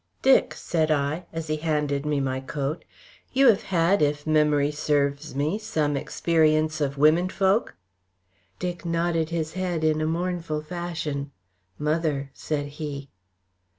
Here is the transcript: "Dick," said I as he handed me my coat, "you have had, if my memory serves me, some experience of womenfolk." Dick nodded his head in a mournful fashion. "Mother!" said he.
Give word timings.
"Dick," 0.23 0.55
said 0.55 0.89
I 0.89 1.27
as 1.31 1.45
he 1.47 1.57
handed 1.57 2.07
me 2.07 2.19
my 2.19 2.39
coat, 2.39 2.85
"you 3.33 3.45
have 3.49 3.61
had, 3.61 4.01
if 4.01 4.25
my 4.25 4.33
memory 4.33 4.71
serves 4.71 5.35
me, 5.35 5.59
some 5.59 5.95
experience 5.95 6.81
of 6.81 6.97
womenfolk." 6.97 7.75
Dick 8.57 8.83
nodded 8.83 9.29
his 9.29 9.53
head 9.53 9.83
in 9.83 10.01
a 10.01 10.07
mournful 10.07 10.63
fashion. 10.63 11.29
"Mother!" 11.77 12.31
said 12.33 12.65
he. 12.81 13.11